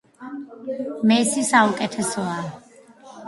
მესი 1.11 1.45
საუკეთესოა. 1.49 2.39